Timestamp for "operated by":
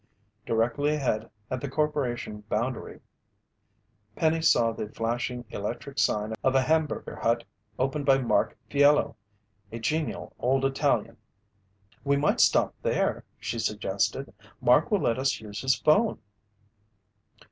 7.77-8.17